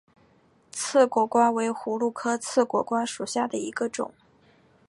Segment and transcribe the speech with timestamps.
[0.71, 4.11] 刺果瓜为葫芦科刺果瓜属下的一个种。